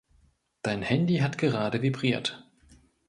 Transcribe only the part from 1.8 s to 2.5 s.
vibriert.